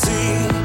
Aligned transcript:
see. 0.00 0.59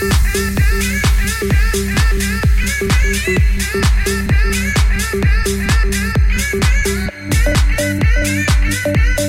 Thank 0.00 0.12
you. 9.18 9.19